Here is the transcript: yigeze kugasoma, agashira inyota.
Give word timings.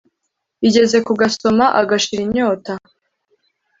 yigeze 0.61 0.97
kugasoma, 1.07 1.65
agashira 1.81 2.21
inyota. 2.27 2.73